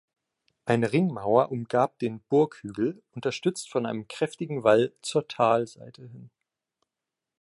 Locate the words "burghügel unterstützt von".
2.21-3.85